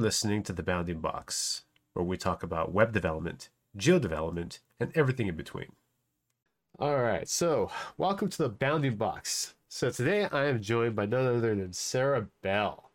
listening 0.00 0.42
to 0.44 0.52
The 0.52 0.62
Bounding 0.62 1.00
Box, 1.00 1.62
where 1.92 2.04
we 2.04 2.16
talk 2.16 2.42
about 2.42 2.72
web 2.72 2.92
development, 2.92 3.50
geo 3.76 3.98
development, 3.98 4.60
and 4.78 4.90
everything 4.94 5.28
in 5.28 5.36
between. 5.36 5.72
All 6.78 7.00
right, 7.00 7.28
so 7.28 7.70
welcome 7.98 8.28
to 8.30 8.38
The 8.42 8.48
Bounding 8.48 8.96
Box. 8.96 9.54
So 9.68 9.90
today 9.90 10.26
I 10.32 10.46
am 10.46 10.62
joined 10.62 10.96
by 10.96 11.06
none 11.06 11.26
other 11.26 11.54
than 11.54 11.72
Sarah 11.72 12.26
Bell. 12.42 12.90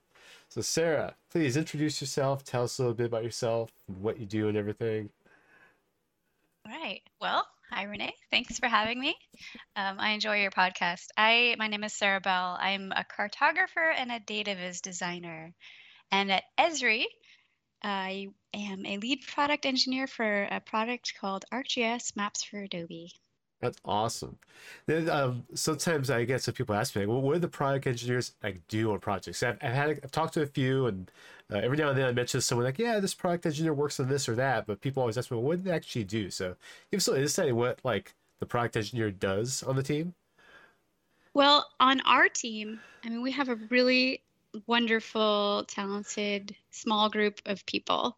So, 0.50 0.62
Sarah, 0.62 1.16
please 1.30 1.58
introduce 1.58 2.02
yourself, 2.02 2.44
tell 2.44 2.64
us 2.64 2.80
a 2.80 2.82
little 2.82 2.96
bit 2.96 3.08
about 3.08 3.24
yourself, 3.24 3.70
what 3.88 4.20
you 4.20 4.26
do, 4.26 4.48
and 4.48 4.58
everything. 4.58 5.10
All 6.66 6.72
right. 6.72 7.02
Well, 7.22 7.46
hi 7.70 7.84
Rene. 7.84 8.14
Thanks 8.32 8.58
for 8.58 8.68
having 8.68 9.00
me. 9.00 9.16
Um, 9.76 10.00
I 10.00 10.12
enjoy 10.12 10.42
your 10.42 10.52
podcast. 10.52 11.08
I 11.18 11.56
my 11.60 11.68
name 11.68 11.84
is 11.84 11.94
Sarah 11.94 12.22
Bell. 12.22 12.58
I'm 12.60 12.92
a 12.92 13.06
cartographer 13.06 13.94
and 13.96 14.12
a 14.12 14.20
data 14.20 14.56
viz 14.56 14.82
designer. 14.82 15.54
And 16.12 16.32
at 16.32 16.44
Esri, 16.60 17.06
I 17.84 18.28
am 18.54 18.86
a 18.86 18.98
lead 18.98 19.22
product 19.28 19.66
engineer 19.66 20.08
for 20.08 20.44
a 20.44 20.60
product 20.60 21.14
called 21.20 21.46
ArcGIS 21.54 22.16
Maps 22.16 22.44
for 22.44 22.60
Adobe. 22.60 23.12
That's 23.62 23.80
awesome. 23.86 24.38
Then 24.86 25.10
um, 25.10 25.44
sometimes 25.54 26.10
I 26.10 26.26
get 26.26 26.44
some 26.44 26.54
people 26.54 26.76
ask 26.76 26.96
me, 26.96 27.06
well, 27.06 27.22
what 27.22 27.34
do 27.34 27.40
the 27.40 27.48
product 27.48 27.88
engineers 27.88 28.34
like 28.44 28.62
do 28.68 28.92
on 28.92 29.00
projects? 29.00 29.42
I've, 29.42 29.58
I've 29.62 29.74
had 29.74 29.90
I've 30.04 30.12
talked 30.12 30.34
to 30.36 30.42
a 30.42 30.46
few, 30.46 30.88
and 30.88 31.10
uh, 31.52 31.58
every 31.58 31.78
now 31.78 31.90
and 31.90 31.98
then 31.98 32.06
I 32.06 32.12
mention 32.12 32.42
someone 32.42 32.66
like, 32.66 32.78
yeah, 32.78 33.00
this 33.00 33.14
product 33.14 33.46
engineer 33.46 33.74
works 33.74 34.00
on 34.00 34.10
this 34.10 34.28
or 34.28 34.36
that, 34.36 34.68
but 34.68 34.82
people 34.82 35.02
always 35.02 35.18
ask 35.18 35.32
me, 35.32 35.38
well, 35.38 35.46
what 35.46 35.58
do 35.58 35.64
they 35.64 35.72
actually 35.72 36.04
do? 36.04 36.30
So 36.30 36.56
give 36.92 37.00
us 37.00 37.06
some 37.06 37.16
insight 37.16 37.48
in 37.48 37.56
what 37.56 37.80
like 37.84 38.14
the 38.40 38.46
product 38.46 38.78
engineer 38.78 39.10
does 39.10 39.64
on 39.64 39.76
the 39.76 39.84
team. 39.84 40.14
Well, 41.34 41.68
on 41.80 42.02
our 42.02 42.30
team, 42.30 42.80
I 43.04 43.10
mean, 43.10 43.22
we 43.22 43.32
have 43.32 43.50
a 43.50 43.56
really 43.70 44.22
wonderful, 44.68 45.66
talented, 45.68 46.56
small 46.72 47.10
group 47.10 47.42
of 47.46 47.66
people. 47.66 48.18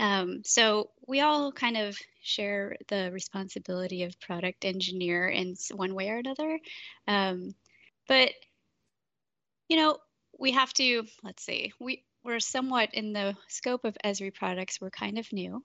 Um, 0.00 0.42
so 0.44 0.90
we 1.06 1.20
all 1.20 1.50
kind 1.50 1.76
of 1.76 1.98
share 2.22 2.76
the 2.88 3.10
responsibility 3.12 4.04
of 4.04 4.20
product 4.20 4.64
engineer 4.64 5.28
in 5.28 5.56
one 5.72 5.94
way 5.94 6.10
or 6.10 6.18
another. 6.18 6.58
Um, 7.06 7.54
but 8.06 8.30
you 9.68 9.76
know, 9.76 9.98
we 10.38 10.52
have 10.52 10.72
to. 10.74 11.04
Let's 11.22 11.44
see. 11.44 11.72
We 11.78 12.04
we're 12.24 12.40
somewhat 12.40 12.94
in 12.94 13.12
the 13.12 13.36
scope 13.48 13.84
of 13.84 13.96
Esri 14.04 14.34
products. 14.34 14.80
We're 14.80 14.90
kind 14.90 15.18
of 15.18 15.32
new. 15.32 15.64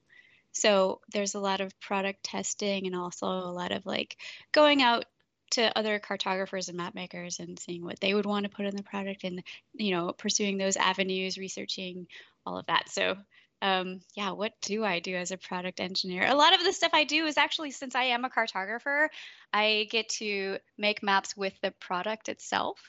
So 0.51 1.01
there's 1.11 1.35
a 1.35 1.39
lot 1.39 1.61
of 1.61 1.77
product 1.79 2.23
testing 2.23 2.85
and 2.85 2.95
also 2.95 3.27
a 3.27 3.51
lot 3.51 3.71
of 3.71 3.85
like 3.85 4.17
going 4.51 4.83
out 4.83 5.05
to 5.51 5.77
other 5.77 5.99
cartographers 5.99 6.67
and 6.67 6.77
map 6.77 6.95
makers 6.95 7.39
and 7.39 7.59
seeing 7.59 7.83
what 7.83 7.99
they 7.99 8.13
would 8.13 8.25
want 8.25 8.43
to 8.43 8.49
put 8.49 8.65
in 8.65 8.75
the 8.75 8.83
product 8.83 9.23
and 9.23 9.43
you 9.73 9.91
know 9.91 10.11
pursuing 10.11 10.57
those 10.57 10.77
avenues 10.77 11.37
researching 11.37 12.07
all 12.45 12.57
of 12.57 12.65
that. 12.67 12.89
So 12.89 13.17
um, 13.61 14.01
yeah 14.15 14.31
what 14.31 14.51
do 14.61 14.83
i 14.83 14.99
do 14.99 15.15
as 15.15 15.31
a 15.31 15.37
product 15.37 15.79
engineer? 15.79 16.27
A 16.27 16.35
lot 16.35 16.53
of 16.53 16.63
the 16.63 16.73
stuff 16.73 16.91
i 16.93 17.03
do 17.03 17.25
is 17.25 17.37
actually 17.37 17.71
since 17.71 17.95
i 17.95 18.03
am 18.03 18.25
a 18.25 18.29
cartographer 18.29 19.07
i 19.53 19.87
get 19.89 20.09
to 20.09 20.57
make 20.77 21.01
maps 21.01 21.37
with 21.37 21.53
the 21.61 21.71
product 21.79 22.29
itself. 22.29 22.79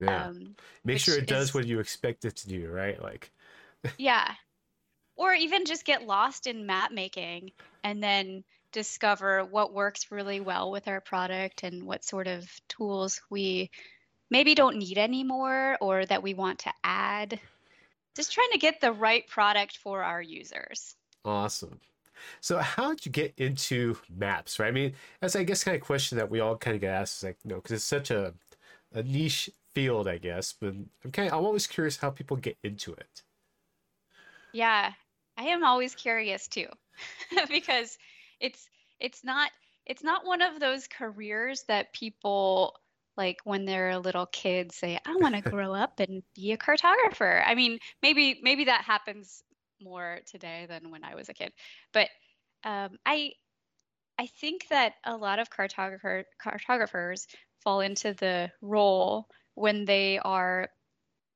Yeah. 0.00 0.26
Um, 0.26 0.54
make 0.84 0.98
sure 0.98 1.16
it 1.16 1.26
does 1.26 1.48
is, 1.48 1.54
what 1.54 1.66
you 1.66 1.80
expect 1.80 2.24
it 2.24 2.36
to 2.36 2.48
do 2.48 2.68
right? 2.68 3.02
Like 3.02 3.32
yeah. 3.98 4.32
Or 5.16 5.32
even 5.32 5.64
just 5.64 5.86
get 5.86 6.06
lost 6.06 6.46
in 6.46 6.66
map 6.66 6.92
making 6.92 7.52
and 7.82 8.02
then 8.02 8.44
discover 8.76 9.42
what 9.42 9.72
works 9.72 10.10
really 10.10 10.38
well 10.38 10.70
with 10.70 10.86
our 10.86 11.00
product 11.00 11.62
and 11.62 11.82
what 11.82 12.04
sort 12.04 12.26
of 12.28 12.46
tools 12.68 13.22
we 13.30 13.70
maybe 14.30 14.54
don't 14.54 14.76
need 14.76 14.98
anymore 14.98 15.78
or 15.80 16.04
that 16.04 16.22
we 16.22 16.34
want 16.34 16.58
to 16.58 16.72
add. 16.84 17.40
Just 18.14 18.34
trying 18.34 18.50
to 18.52 18.58
get 18.58 18.82
the 18.82 18.92
right 18.92 19.26
product 19.28 19.78
for 19.78 20.02
our 20.02 20.20
users. 20.20 20.94
Awesome. 21.24 21.80
So 22.42 22.58
how 22.58 22.90
did 22.90 23.06
you 23.06 23.12
get 23.12 23.32
into 23.38 23.96
maps, 24.14 24.58
right? 24.58 24.68
I 24.68 24.72
mean, 24.72 24.94
that's 25.22 25.36
I 25.36 25.42
guess 25.42 25.64
kind 25.64 25.74
of 25.74 25.80
question 25.82 26.18
that 26.18 26.30
we 26.30 26.40
all 26.40 26.58
kind 26.58 26.74
of 26.74 26.82
get 26.82 26.92
asked 26.92 27.18
is 27.18 27.24
like, 27.24 27.38
you 27.44 27.48
know, 27.48 27.56
because 27.56 27.72
it's 27.72 27.84
such 27.84 28.10
a, 28.10 28.34
a 28.92 29.02
niche 29.02 29.48
field, 29.74 30.06
I 30.06 30.18
guess. 30.18 30.52
But 30.52 30.74
I'm 31.02 31.12
kind 31.12 31.28
of, 31.28 31.38
I'm 31.38 31.46
always 31.46 31.66
curious 31.66 31.96
how 31.96 32.10
people 32.10 32.36
get 32.36 32.58
into 32.62 32.92
it. 32.92 33.22
Yeah, 34.52 34.92
I 35.38 35.44
am 35.44 35.64
always 35.64 35.94
curious 35.94 36.46
too, 36.46 36.68
because 37.48 37.98
it's 38.40 38.68
it's 39.00 39.24
not 39.24 39.50
it's 39.84 40.02
not 40.02 40.26
one 40.26 40.42
of 40.42 40.58
those 40.58 40.86
careers 40.86 41.64
that 41.68 41.92
people 41.92 42.74
like 43.16 43.38
when 43.44 43.64
they're 43.64 43.98
little 43.98 44.26
kids 44.26 44.76
say 44.76 44.98
i 45.06 45.16
want 45.16 45.34
to 45.34 45.40
grow 45.50 45.72
up 45.72 46.00
and 46.00 46.22
be 46.34 46.52
a 46.52 46.58
cartographer. 46.58 47.42
I 47.46 47.54
mean 47.54 47.78
maybe 48.02 48.40
maybe 48.42 48.64
that 48.64 48.82
happens 48.82 49.42
more 49.80 50.20
today 50.26 50.66
than 50.68 50.90
when 50.90 51.04
i 51.04 51.14
was 51.14 51.28
a 51.28 51.34
kid. 51.34 51.52
But 51.92 52.08
um, 52.64 52.98
i 53.04 53.32
i 54.18 54.26
think 54.26 54.66
that 54.68 54.94
a 55.04 55.16
lot 55.16 55.38
of 55.38 55.50
cartographer 55.50 56.24
cartographers 56.42 57.26
fall 57.62 57.80
into 57.80 58.14
the 58.14 58.50
role 58.60 59.26
when 59.54 59.84
they 59.84 60.18
are 60.18 60.68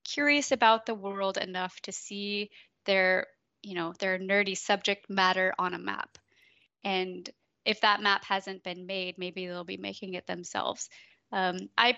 curious 0.04 0.52
about 0.52 0.86
the 0.86 0.94
world 0.94 1.36
enough 1.36 1.78
to 1.82 1.92
see 1.92 2.50
their 2.86 3.26
you 3.62 3.74
know 3.74 3.92
their 3.98 4.18
nerdy 4.18 4.56
subject 4.56 5.08
matter 5.10 5.54
on 5.58 5.74
a 5.74 5.78
map. 5.78 6.18
And 6.82 7.28
if 7.64 7.80
that 7.82 8.02
map 8.02 8.24
hasn't 8.24 8.62
been 8.62 8.86
made, 8.86 9.18
maybe 9.18 9.46
they'll 9.46 9.64
be 9.64 9.76
making 9.76 10.14
it 10.14 10.26
themselves. 10.26 10.88
Um, 11.32 11.68
I 11.76 11.96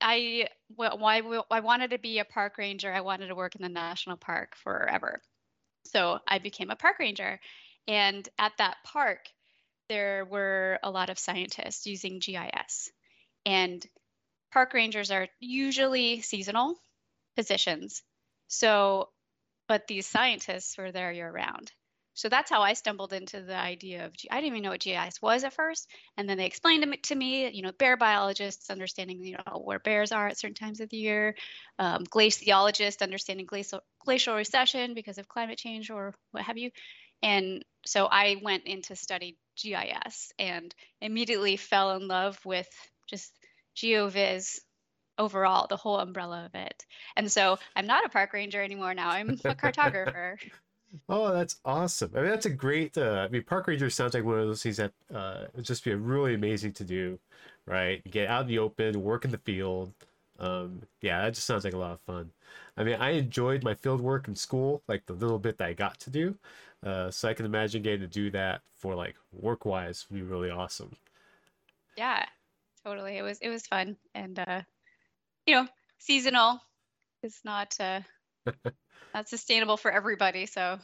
I 0.00 0.48
why 0.74 1.22
I 1.50 1.60
wanted 1.60 1.90
to 1.90 1.98
be 1.98 2.18
a 2.18 2.24
park 2.24 2.58
ranger. 2.58 2.92
I 2.92 3.00
wanted 3.00 3.28
to 3.28 3.34
work 3.34 3.54
in 3.54 3.62
the 3.62 3.68
national 3.68 4.16
park 4.16 4.56
forever. 4.56 5.20
So 5.86 6.18
I 6.26 6.38
became 6.38 6.70
a 6.70 6.76
park 6.76 6.98
ranger. 6.98 7.40
And 7.86 8.26
at 8.38 8.52
that 8.58 8.76
park, 8.84 9.28
there 9.88 10.24
were 10.24 10.78
a 10.82 10.90
lot 10.90 11.10
of 11.10 11.18
scientists 11.18 11.86
using 11.86 12.18
GIS. 12.18 12.90
And 13.44 13.84
park 14.52 14.72
rangers 14.72 15.10
are 15.10 15.28
usually 15.40 16.22
seasonal 16.22 16.76
positions. 17.36 18.02
So, 18.48 19.10
but 19.68 19.86
these 19.86 20.06
scientists 20.06 20.78
were 20.78 20.92
there 20.92 21.12
year 21.12 21.30
round. 21.30 21.72
So 22.14 22.28
that's 22.28 22.50
how 22.50 22.62
I 22.62 22.74
stumbled 22.74 23.12
into 23.12 23.40
the 23.42 23.56
idea 23.56 24.06
of, 24.06 24.12
G- 24.16 24.28
I 24.30 24.36
didn't 24.36 24.52
even 24.52 24.62
know 24.62 24.70
what 24.70 24.80
GIS 24.80 25.20
was 25.20 25.44
at 25.44 25.52
first. 25.52 25.90
And 26.16 26.28
then 26.28 26.38
they 26.38 26.46
explained 26.46 26.84
it 26.84 27.02
to 27.04 27.14
me, 27.14 27.50
you 27.50 27.62
know, 27.62 27.72
bear 27.72 27.96
biologists 27.96 28.70
understanding, 28.70 29.20
you 29.22 29.36
know, 29.36 29.58
where 29.58 29.78
bears 29.78 30.12
are 30.12 30.28
at 30.28 30.38
certain 30.38 30.54
times 30.54 30.80
of 30.80 30.88
the 30.88 30.96
year, 30.96 31.34
um, 31.78 32.04
glaciologists 32.04 33.02
understanding 33.02 33.46
glacial, 33.46 33.80
glacial 34.04 34.34
recession 34.34 34.94
because 34.94 35.18
of 35.18 35.28
climate 35.28 35.58
change 35.58 35.90
or 35.90 36.14
what 36.30 36.44
have 36.44 36.56
you. 36.56 36.70
And 37.22 37.64
so 37.86 38.06
I 38.06 38.36
went 38.42 38.64
in 38.64 38.82
to 38.82 38.96
study 38.96 39.36
GIS 39.56 40.32
and 40.38 40.74
immediately 41.00 41.56
fell 41.56 41.96
in 41.96 42.06
love 42.06 42.38
with 42.44 42.68
just 43.08 43.32
GeoViz 43.76 44.60
overall, 45.18 45.66
the 45.68 45.76
whole 45.76 45.98
umbrella 45.98 46.44
of 46.46 46.54
it. 46.54 46.84
And 47.16 47.30
so 47.30 47.58
I'm 47.74 47.86
not 47.86 48.04
a 48.04 48.08
park 48.08 48.32
ranger 48.32 48.62
anymore 48.62 48.94
now. 48.94 49.10
I'm 49.10 49.30
a 49.30 49.54
cartographer. 49.54 50.36
Oh, 51.08 51.32
that's 51.32 51.60
awesome. 51.64 52.12
I 52.14 52.20
mean, 52.20 52.30
that's 52.30 52.46
a 52.46 52.50
great. 52.50 52.96
Uh, 52.96 53.24
I 53.26 53.28
mean, 53.28 53.42
park 53.44 53.66
ranger 53.66 53.90
sounds 53.90 54.14
like 54.14 54.24
one 54.24 54.38
of 54.38 54.46
those 54.46 54.62
things 54.62 54.76
that 54.76 54.92
uh, 55.12 55.46
would 55.54 55.64
just 55.64 55.84
be 55.84 55.94
really 55.94 56.34
amazing 56.34 56.72
to 56.74 56.84
do, 56.84 57.18
right? 57.66 58.02
Get 58.10 58.28
out 58.28 58.42
in 58.42 58.48
the 58.48 58.58
open, 58.58 59.02
work 59.02 59.24
in 59.24 59.30
the 59.30 59.38
field. 59.38 59.92
Um, 60.38 60.82
yeah, 61.00 61.22
that 61.22 61.34
just 61.34 61.46
sounds 61.46 61.64
like 61.64 61.74
a 61.74 61.78
lot 61.78 61.92
of 61.92 62.00
fun. 62.02 62.32
I 62.76 62.84
mean, 62.84 62.96
I 62.96 63.10
enjoyed 63.10 63.62
my 63.62 63.74
field 63.74 64.00
work 64.00 64.28
in 64.28 64.34
school, 64.34 64.82
like 64.88 65.06
the 65.06 65.12
little 65.14 65.38
bit 65.38 65.58
that 65.58 65.68
I 65.68 65.72
got 65.74 65.98
to 66.00 66.10
do. 66.10 66.38
Uh, 66.82 67.10
so 67.10 67.28
I 67.28 67.34
can 67.34 67.46
imagine 67.46 67.82
getting 67.82 68.00
to 68.00 68.06
do 68.06 68.30
that 68.32 68.62
for 68.74 68.94
like 68.94 69.16
work 69.32 69.64
wise 69.64 70.06
would 70.10 70.16
be 70.16 70.22
really 70.22 70.50
awesome. 70.50 70.96
Yeah, 71.96 72.26
totally. 72.84 73.18
It 73.18 73.22
was 73.22 73.38
it 73.40 73.48
was 73.48 73.66
fun 73.66 73.96
and 74.14 74.38
uh, 74.38 74.62
you 75.46 75.54
know 75.54 75.68
seasonal. 75.98 76.60
It's 77.22 77.44
not 77.44 77.76
uh, 77.80 78.02
That's 79.12 79.30
sustainable 79.30 79.76
for 79.76 79.90
everybody. 79.90 80.46
So 80.46 80.78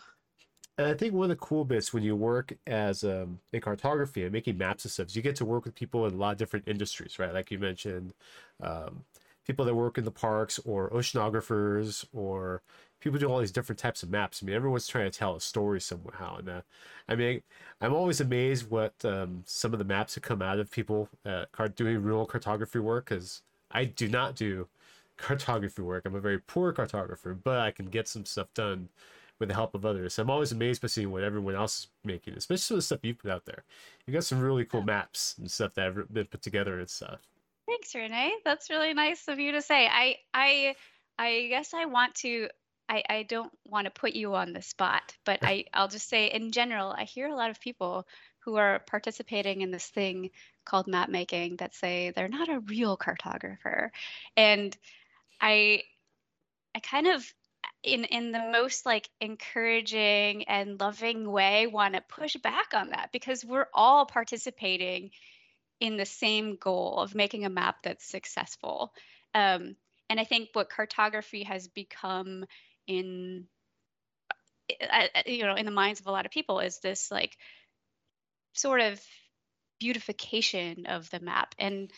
and 0.81 0.89
I 0.89 0.95
think 0.95 1.13
one 1.13 1.25
of 1.25 1.37
the 1.37 1.45
cool 1.45 1.67
bits 1.67 1.93
when 1.93 2.03
you 2.03 2.17
work 2.17 2.55
as 2.67 3.05
um, 3.05 3.39
in 3.53 3.61
cartography 3.61 4.23
and 4.23 4.33
making 4.33 4.57
maps 4.57 4.85
and 4.85 4.91
stuff 4.91 5.09
is 5.09 5.17
you 5.17 5.21
get 5.21 5.37
to 5.37 5.45
work 5.45 5.67
with 5.67 5.75
people 5.75 6.07
in 6.07 6.15
a 6.15 6.17
lot 6.17 6.33
of 6.33 6.39
different 6.39 6.67
industries, 6.67 7.19
right? 7.19 7.35
Like 7.35 7.51
you 7.51 7.59
mentioned, 7.59 8.15
um, 8.63 9.05
people 9.47 9.67
that 9.67 9.75
work 9.75 9.99
in 9.99 10.05
the 10.05 10.11
parks 10.11 10.59
or 10.65 10.89
oceanographers 10.91 12.07
or 12.15 12.63
people 13.01 13.19
do 13.19 13.27
all 13.27 13.41
these 13.41 13.53
different 13.53 13.79
types 13.79 14.03
of 14.03 14.11
maps. 14.11 14.43
I 14.43 14.47
mean, 14.47 14.55
everyone's 14.55 14.87
trying 14.87 15.11
to 15.11 15.19
tell 15.19 15.37
a 15.37 15.41
story 15.41 15.83
somehow. 15.83 16.39
And 16.39 16.49
uh, 16.49 16.61
I 17.09 17.15
mean, 17.15 17.43
I'm 17.83 17.93
always 17.93 18.21
amazed 18.21 18.71
what 18.71 18.95
um, 19.05 19.43
some 19.45 19.75
of 19.75 19.79
the 19.79 19.85
maps 19.85 20.15
that 20.15 20.23
come 20.23 20.41
out 20.41 20.59
of 20.59 20.71
people 20.71 21.11
uh, 21.27 21.45
doing 21.75 22.03
real 22.03 22.25
cartography 22.25 22.79
work 22.79 23.11
because 23.11 23.43
I 23.71 23.85
do 23.85 24.09
not 24.09 24.35
do 24.35 24.69
cartography 25.21 25.83
work. 25.83 26.05
I'm 26.07 26.15
a 26.15 26.21
very 26.21 26.39
poor 26.39 26.73
cartographer, 26.73 27.37
but 27.43 27.61
I 27.61 27.71
can 27.71 27.87
get 27.87 28.09
some 28.09 28.25
stuff 28.25 28.49
done 28.55 28.89
with 29.39 29.49
the 29.49 29.55
help 29.55 29.75
of 29.75 29.87
others. 29.87 30.15
So 30.15 30.23
I'm 30.23 30.31
always 30.31 30.53
amazed 30.53 30.83
by 30.83 30.89
seeing 30.89 31.11
what 31.11 31.25
everyone 31.25 31.55
else 31.55 31.81
is 31.81 31.89
making, 32.05 32.35
especially 32.35 32.77
the 32.77 32.83
stuff 32.83 33.01
you 33.03 33.15
put 33.15 33.31
out 33.31 33.47
there. 33.47 33.65
You 34.07 34.13
got 34.13 34.25
some 34.25 34.41
really 34.41 34.65
cool 34.65 34.83
maps 34.83 35.37
and 35.39 35.51
stuff 35.51 35.75
that 35.75 35.97
have 35.97 36.13
been 36.13 36.27
put 36.27 36.43
together 36.43 36.79
and 36.79 36.89
stuff. 36.89 37.21
Thanks, 37.67 37.95
Rene. 37.95 38.33
That's 38.45 38.69
really 38.69 38.93
nice 38.93 39.29
of 39.29 39.39
you 39.39 39.53
to 39.53 39.63
say. 39.63 39.87
I 39.87 40.17
I 40.35 40.75
I 41.19 41.47
guess 41.49 41.73
I 41.73 41.87
want 41.87 42.15
to 42.17 42.49
I, 42.89 43.05
I 43.09 43.23
don't 43.23 43.53
want 43.65 43.85
to 43.85 43.91
put 43.91 44.15
you 44.15 44.35
on 44.35 44.53
the 44.53 44.61
spot, 44.61 45.17
but 45.25 45.39
I, 45.43 45.65
I'll 45.75 45.89
just 45.89 46.09
say 46.09 46.27
in 46.27 46.51
general, 46.51 46.91
I 46.91 47.05
hear 47.05 47.29
a 47.29 47.37
lot 47.37 47.51
of 47.51 47.61
people 47.61 48.07
who 48.41 48.57
are 48.57 48.81
participating 48.81 49.61
in 49.61 49.71
this 49.71 49.87
thing 49.87 50.31
called 50.65 50.89
map 50.89 51.09
making 51.09 51.57
that 51.57 51.75
say 51.75 52.11
they're 52.11 52.27
not 52.27 52.49
a 52.49 52.61
real 52.61 52.97
cartographer. 52.97 53.91
And 54.37 54.77
I 55.41 55.83
I 56.75 56.81
kind 56.81 57.07
of 57.07 57.25
in 57.83 58.05
in 58.05 58.33
the 58.33 58.51
most 58.53 58.85
like 58.85 59.09
encouraging 59.21 60.45
and 60.45 60.79
loving 60.79 61.31
way 61.31 61.67
want 61.67 61.95
to 61.95 62.01
push 62.03 62.37
back 62.37 62.75
on 62.75 62.91
that 62.91 63.11
because 63.13 63.45
we're 63.45 63.69
all 63.73 64.07
participating 64.07 65.11
in 65.81 65.97
the 65.97 66.07
same 66.07 66.57
goal 66.57 66.99
of 66.99 67.15
making 67.15 67.47
a 67.47 67.51
map 67.51 67.83
that's 67.83 68.05
successful. 68.05 68.93
Um, 69.35 69.77
and 70.11 70.21
I 70.21 70.25
think 70.25 70.51
what 70.53 70.69
cartography 70.69 71.45
has 71.45 71.69
become 71.69 72.45
in 72.87 73.47
you 75.27 75.45
know 75.45 75.55
in 75.55 75.65
the 75.65 75.73
minds 75.73 76.01
of 76.01 76.07
a 76.07 76.13
lot 76.13 76.27
of 76.27 76.33
people 76.33 76.61
is 76.61 76.79
this 76.79 77.11
like 77.11 77.37
sort 78.53 78.81
of 78.81 79.01
beautification 79.79 80.87
of 80.87 81.09
the 81.11 81.21
map 81.21 81.55
and 81.59 81.91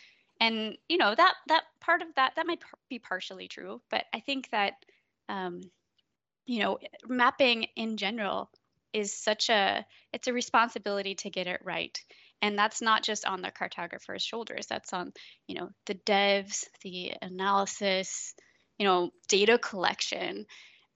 and 0.43 0.77
you 0.89 0.99
know 0.99 1.15
that 1.15 1.35
that 1.49 1.65
part 1.81 2.03
of 2.03 2.09
that 2.17 2.33
that 2.37 2.47
might 2.47 2.61
be 2.91 2.99
partially 2.99 3.49
true 3.49 3.81
but 3.91 4.05
i 4.13 4.21
think 4.21 4.51
that 4.51 4.75
um, 5.31 5.63
you 6.45 6.61
know 6.61 6.79
mapping 7.09 7.67
in 7.77 7.97
general 7.97 8.51
is 8.93 9.13
such 9.13 9.49
a 9.49 9.85
it's 10.13 10.29
a 10.29 10.33
responsibility 10.33 11.15
to 11.17 11.31
get 11.31 11.47
it 11.47 11.61
right. 11.65 11.99
And 12.43 12.59
that's 12.59 12.83
not 12.83 13.05
just 13.05 13.25
on 13.25 13.41
the 13.41 13.53
cartographer's 13.53 14.23
shoulders. 14.23 14.67
That's 14.67 14.93
on 14.93 15.13
you 15.47 15.57
know 15.57 15.71
the 15.87 15.95
devs 15.95 16.65
the 16.83 17.13
analysis 17.23 18.35
you 18.79 18.87
know 18.87 19.11
data 19.29 19.59
collection 19.59 20.47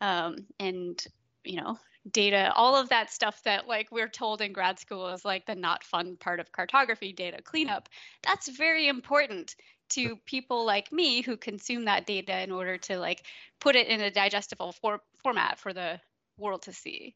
um, 0.00 0.36
and 0.58 1.02
you 1.44 1.60
know 1.60 1.78
data 2.12 2.52
all 2.54 2.76
of 2.76 2.88
that 2.88 3.10
stuff 3.10 3.42
that 3.42 3.66
like 3.66 3.90
we're 3.90 4.08
told 4.08 4.40
in 4.40 4.52
grad 4.52 4.78
school 4.78 5.08
is 5.08 5.24
like 5.24 5.44
the 5.46 5.54
not 5.54 5.82
fun 5.82 6.16
part 6.16 6.40
of 6.40 6.52
cartography 6.52 7.12
data 7.12 7.42
cleanup. 7.42 7.88
That's 8.22 8.48
very 8.48 8.88
important 8.88 9.56
to 9.90 10.16
people 10.26 10.64
like 10.64 10.92
me 10.92 11.22
who 11.22 11.36
consume 11.36 11.84
that 11.84 12.06
data 12.06 12.40
in 12.42 12.50
order 12.50 12.76
to 12.76 12.98
like 12.98 13.24
put 13.60 13.76
it 13.76 13.88
in 13.88 14.00
a 14.00 14.10
digestible 14.10 14.72
for- 14.72 15.02
format 15.22 15.58
for 15.58 15.72
the 15.72 16.00
world 16.38 16.62
to 16.62 16.72
see. 16.72 17.14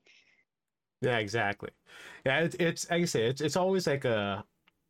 Yeah 1.01 1.19
exactly. 1.19 1.71
Yeah 2.25 2.41
it, 2.41 2.57
it's 2.61 2.91
like 2.91 3.03
i 3.03 3.05
say 3.05 3.25
it's, 3.27 3.41
it's 3.41 3.57
always 3.57 3.87
like 3.87 4.05
a 4.05 4.45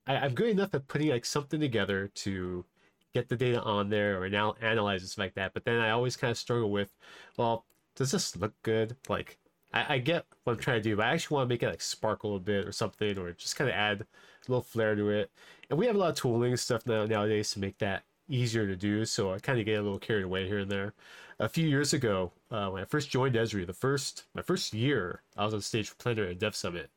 I, 0.07 0.17
i'm 0.17 0.35
good 0.35 0.49
enough 0.49 0.75
at 0.75 0.89
putting 0.89 1.09
like 1.09 1.25
something 1.25 1.61
together 1.61 2.11
to 2.17 2.65
get 3.13 3.29
the 3.29 3.37
data 3.37 3.61
on 3.63 3.91
there 3.91 4.23
or 4.23 4.29
now 4.29 4.55
analyze 4.61 5.03
it 5.03 5.19
like 5.19 5.35
that 5.35 5.53
but 5.53 5.65
then 5.65 5.81
i 5.81 5.91
always 5.91 6.17
kind 6.17 6.31
of 6.31 6.39
struggle 6.39 6.71
with 6.71 6.95
well 7.37 7.65
does 8.01 8.13
this 8.13 8.37
look 8.37 8.55
good? 8.63 8.97
Like 9.09 9.39
I, 9.73 9.95
I 9.95 9.99
get 9.99 10.27
what 10.45 10.55
I'm 10.55 10.59
trying 10.59 10.83
to 10.83 10.89
do, 10.89 10.97
but 10.97 11.07
I 11.07 11.13
actually 11.13 11.37
want 11.37 11.49
to 11.49 11.53
make 11.55 11.63
it 11.63 11.69
like 11.69 11.81
sparkle 11.81 12.37
a 12.37 12.41
bit 12.41 12.67
or 12.67 12.73
something, 12.73 13.19
or 13.19 13.33
just 13.33 13.57
kind 13.57 13.71
of 13.71 13.77
add 13.77 14.01
a 14.03 14.51
little 14.51 14.63
flair 14.63 14.95
to 14.95 15.11
it. 15.11 15.31
And 15.69 15.79
we 15.79 15.87
have 15.87 15.97
a 15.97 15.99
lot 15.99 16.11
of 16.11 16.17
tooling 16.17 16.53
and 16.53 16.61
stuff 16.61 16.87
now 16.87 17.07
nowadays 17.07 17.51
to 17.53 17.61
make 17.61 17.79
that 17.79 18.03
easier 18.29 18.67
to 18.67 18.77
do. 18.77 19.05
So 19.05 19.33
I 19.33 19.39
kind 19.39 19.59
of 19.59 19.67
get 19.67 19.79
a 19.79 19.83
little 19.83 19.99
carried 19.99 20.25
away 20.25 20.47
here 20.47 20.59
and 20.59 20.71
there. 20.71 20.95
A 21.39 21.49
few 21.49 21.67
years 21.67 21.93
ago, 21.93 22.33
uh, 22.51 22.69
when 22.69 22.83
I 22.83 22.85
first 22.85 23.11
joined 23.11 23.35
Esri, 23.35 23.67
the 23.67 23.73
first 23.73 24.25
my 24.35 24.43
first 24.43 24.75
year, 24.75 25.23
I 25.37 25.45
was 25.45 25.55
on 25.55 25.61
stage 25.63 25.89
for 25.89 25.95
Planetary 25.97 26.35
Dev 26.35 26.55
Summit, 26.55 26.91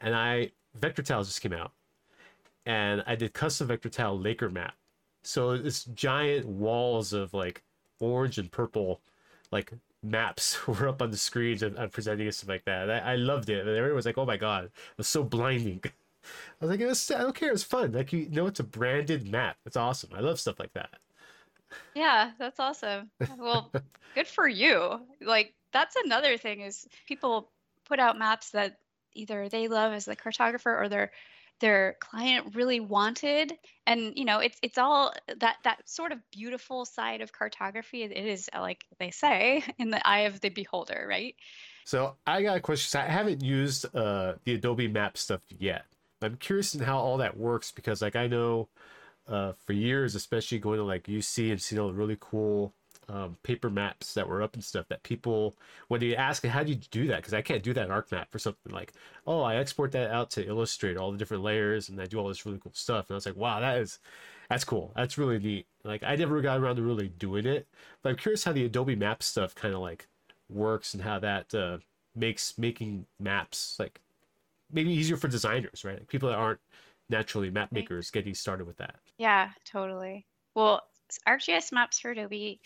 and 0.00 0.14
I 0.14 0.52
vector 0.74 1.02
tiles 1.02 1.26
just 1.26 1.40
came 1.40 1.52
out, 1.52 1.72
and 2.66 3.02
I 3.06 3.16
did 3.16 3.32
custom 3.32 3.66
vector 3.66 3.88
tile 3.88 4.18
Laker 4.18 4.48
map. 4.48 4.74
So 5.22 5.50
it's 5.50 5.84
giant 5.84 6.46
walls 6.46 7.12
of 7.12 7.34
like 7.34 7.62
orange 7.98 8.38
and 8.38 8.50
purple, 8.50 9.00
like 9.50 9.72
maps 10.02 10.66
were 10.66 10.88
up 10.88 11.02
on 11.02 11.10
the 11.10 11.16
screens 11.16 11.62
and, 11.62 11.76
and 11.76 11.92
presenting 11.92 12.30
stuff 12.32 12.48
like 12.48 12.64
that. 12.64 12.90
I, 12.90 13.12
I 13.12 13.16
loved 13.16 13.50
it. 13.50 13.66
And 13.66 13.76
everyone 13.76 13.96
was 13.96 14.06
like, 14.06 14.18
"Oh 14.18 14.26
my 14.26 14.36
god, 14.36 14.64
it 14.64 14.72
was 14.96 15.08
so 15.08 15.22
blinding." 15.22 15.80
I 15.84 16.66
was 16.66 16.70
like, 16.70 16.80
was, 16.86 17.10
"I 17.10 17.18
don't 17.18 17.34
care. 17.34 17.52
It's 17.52 17.62
fun. 17.62 17.92
Like 17.92 18.12
you 18.12 18.28
know, 18.30 18.46
it's 18.46 18.60
a 18.60 18.64
branded 18.64 19.30
map. 19.30 19.56
It's 19.66 19.76
awesome. 19.76 20.10
I 20.14 20.20
love 20.20 20.40
stuff 20.40 20.58
like 20.58 20.72
that." 20.74 20.98
Yeah, 21.94 22.32
that's 22.38 22.60
awesome. 22.60 23.10
Well, 23.38 23.70
good 24.14 24.26
for 24.26 24.48
you. 24.48 25.00
Like 25.20 25.54
that's 25.72 25.96
another 25.96 26.36
thing 26.36 26.60
is 26.60 26.88
people 27.06 27.50
put 27.84 28.00
out 28.00 28.18
maps 28.18 28.50
that 28.50 28.78
either 29.14 29.48
they 29.48 29.68
love 29.68 29.92
as 29.92 30.04
the 30.04 30.16
cartographer 30.16 30.80
or 30.80 30.88
they're 30.88 31.10
their 31.60 31.96
client 32.00 32.54
really 32.54 32.80
wanted 32.80 33.52
and 33.86 34.12
you 34.16 34.24
know 34.24 34.38
it's 34.38 34.58
it's 34.62 34.78
all 34.78 35.12
that 35.38 35.56
that 35.64 35.88
sort 35.88 36.12
of 36.12 36.18
beautiful 36.32 36.84
side 36.84 37.20
of 37.20 37.32
cartography 37.32 38.02
it 38.02 38.12
is 38.12 38.48
like 38.54 38.84
they 38.98 39.10
say 39.10 39.62
in 39.78 39.90
the 39.90 40.06
eye 40.06 40.20
of 40.20 40.40
the 40.40 40.48
beholder 40.48 41.06
right? 41.08 41.34
So 41.84 42.16
i 42.26 42.42
got 42.42 42.56
a 42.56 42.60
question 42.60 43.00
i 43.00 43.04
haven't 43.04 43.42
used 43.42 43.84
uh, 43.94 44.34
the 44.44 44.54
adobe 44.54 44.88
map 44.88 45.16
stuff 45.16 45.40
yet 45.58 45.86
i'm 46.22 46.36
curious 46.36 46.74
in 46.74 46.82
how 46.82 46.98
all 46.98 47.16
that 47.18 47.36
works 47.36 47.72
because 47.72 48.00
like 48.02 48.16
i 48.16 48.26
know 48.26 48.68
uh, 49.26 49.52
for 49.52 49.72
years 49.72 50.14
especially 50.14 50.58
going 50.58 50.78
to 50.78 50.84
like 50.84 51.04
uc 51.04 51.50
and 51.50 51.60
seeing 51.60 51.80
all 51.80 51.88
the 51.88 51.94
really 51.94 52.16
cool 52.20 52.74
um, 53.10 53.36
paper 53.42 53.70
maps 53.70 54.14
that 54.14 54.28
were 54.28 54.40
up 54.40 54.54
and 54.54 54.62
stuff 54.62 54.86
that 54.88 55.02
people 55.02 55.56
when 55.88 56.00
you 56.00 56.14
ask 56.14 56.44
how 56.44 56.62
do 56.62 56.70
you 56.70 56.78
do 56.90 57.06
that? 57.08 57.16
Because 57.16 57.34
i 57.34 57.42
can't 57.42 57.62
do 57.62 57.72
that 57.74 57.86
in 57.86 57.90
arcmap 57.90 58.26
for 58.30 58.38
something 58.38 58.72
like 58.72 58.92
oh 59.26 59.42
i 59.42 59.56
export 59.56 59.90
that 59.92 60.10
out 60.10 60.30
to 60.30 60.46
illustrator 60.46 61.00
all 61.00 61.10
the 61.10 61.18
different 61.18 61.42
layers 61.42 61.88
and 61.88 62.00
i 62.00 62.06
do 62.06 62.18
all 62.18 62.28
this 62.28 62.46
really 62.46 62.58
cool 62.58 62.72
stuff. 62.74 63.08
And 63.08 63.14
i 63.14 63.16
was 63.16 63.26
like 63.26 63.36
wow 63.36 63.60
that 63.60 63.78
is 63.78 63.98
that's 64.48 64.64
cool. 64.64 64.92
That's 64.96 65.16
really 65.16 65.38
neat. 65.38 65.66
Like 65.84 66.02
i 66.04 66.14
never 66.14 66.40
got 66.40 66.58
around 66.58 66.76
to 66.76 66.82
really 66.82 67.08
doing 67.08 67.46
it 67.46 67.66
but 68.02 68.10
i'm 68.10 68.16
curious 68.16 68.44
how 68.44 68.52
the 68.52 68.64
adobe 68.64 68.96
map 68.96 69.22
stuff 69.22 69.54
kind 69.54 69.74
of 69.74 69.80
like 69.80 70.06
works 70.48 70.94
and 70.94 71.02
how 71.02 71.18
that 71.18 71.54
uh, 71.54 71.78
makes 72.14 72.58
making 72.58 73.06
maps 73.18 73.76
like 73.78 74.00
maybe 74.72 74.92
easier 74.92 75.16
for 75.16 75.28
designers 75.28 75.84
right? 75.84 75.98
Like 75.98 76.08
people 76.08 76.28
that 76.28 76.36
aren't 76.38 76.60
naturally 77.08 77.50
map 77.50 77.72
makers 77.72 78.10
getting 78.12 78.34
started 78.34 78.66
with 78.66 78.76
that. 78.76 78.96
Yeah 79.18 79.50
totally. 79.64 80.26
Well 80.54 80.82
ArcGIS 81.26 81.72
Maps 81.72 81.98
for 81.98 82.12
Adobe 82.12 82.60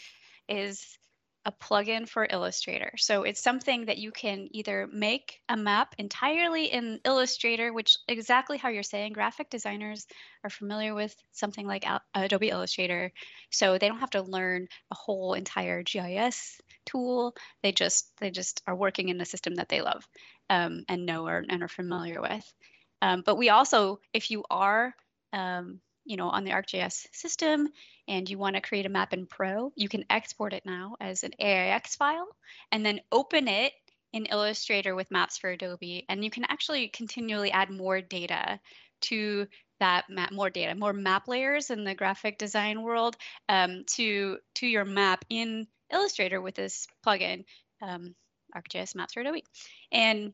is 0.49 0.99
a 1.47 1.53
plugin 1.53 2.09
for 2.09 2.27
Illustrator. 2.29 2.93
So 2.97 3.25
it's 3.25 3.43
something 3.43 3.85
that 3.87 3.99
you 3.99 4.11
can 4.11 4.49
either 4.53 4.89
make 4.91 5.41
a 5.49 5.57
map 5.57 5.95
entirely 5.99 6.67
in 6.67 7.01
Illustrator, 7.05 7.73
which 7.73 7.99
exactly 8.09 8.57
how 8.57 8.71
you're 8.71 8.83
saying, 8.83 9.13
graphic 9.13 9.51
designers 9.51 10.07
are 10.43 10.51
familiar 10.51 10.95
with 10.95 11.15
something 11.33 11.67
like 11.67 11.85
Adobe 12.15 12.49
Illustrator. 12.49 13.13
So 13.51 13.77
they 13.77 13.89
don't 13.89 14.01
have 14.01 14.11
to 14.11 14.23
learn 14.23 14.69
a 14.91 14.95
whole 14.95 15.35
entire 15.35 15.83
GIS 15.83 16.61
tool. 16.87 17.35
They 17.63 17.73
just 17.73 18.11
they 18.21 18.31
just 18.31 18.63
are 18.67 18.77
working 18.77 19.11
in 19.11 19.21
a 19.21 19.27
system 19.27 19.57
that 19.57 19.69
they 19.69 19.83
love 19.83 20.09
um, 20.49 20.85
and 20.89 21.05
know 21.05 21.27
or, 21.27 21.45
and 21.47 21.63
are 21.63 21.69
familiar 21.69 22.23
with. 22.23 22.55
Um, 23.03 23.23
but 23.25 23.37
we 23.37 23.51
also, 23.51 24.01
if 24.15 24.31
you 24.31 24.45
are 24.51 24.95
um, 25.35 25.81
you 26.05 26.17
know, 26.17 26.29
on 26.29 26.45
the 26.45 26.51
ArcGIS 26.51 27.07
system 27.13 27.69
and 28.07 28.29
you 28.29 28.39
want 28.39 28.57
to 28.57 28.63
create 28.63 28.87
a 28.87 28.91
map 28.91 29.13
in 29.13 29.27
Pro, 29.27 29.73
you 29.75 29.89
can 29.89 30.05
export 30.11 30.53
it 30.53 30.65
now 30.67 30.97
as 31.01 31.25
an 31.25 31.33
AIX 31.39 31.97
file 31.97 32.29
and 32.71 32.85
then 32.85 33.01
open 33.11 33.49
it 33.49 33.73
in 34.13 34.27
Illustrator 34.27 34.95
with 34.95 35.11
Maps 35.11 35.39
for 35.39 35.51
Adobe. 35.51 36.05
And 36.09 36.23
you 36.23 36.31
can 36.31 36.45
actually 36.45 36.89
continually 36.89 37.51
add 37.51 37.71
more 37.71 38.01
data 38.01 38.61
to 39.03 39.47
that 39.81 40.05
map, 40.09 40.31
more 40.31 40.51
data, 40.51 40.75
more 40.75 40.93
map 40.93 41.27
layers 41.27 41.71
in 41.71 41.85
the 41.85 41.95
graphic 41.95 42.39
design 42.39 42.83
world 42.83 43.17
um, 43.49 43.85
to, 43.95 44.39
to 44.57 44.67
your 44.67 44.85
map 44.85 45.25
in 45.31 45.67
Illustrator 45.93 46.41
with 46.41 46.55
this 46.55 46.87
plugin, 47.05 47.45
um, 47.83 48.15
ArcGIS 48.57 48.95
Maps 48.95 49.15
for 49.15 49.21
Adobe. 49.21 49.45
And 49.91 50.33